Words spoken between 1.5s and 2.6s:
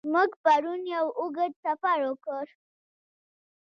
سفر وکړ.